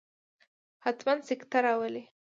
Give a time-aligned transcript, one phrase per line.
[0.83, 2.03] حتما سکته راولي.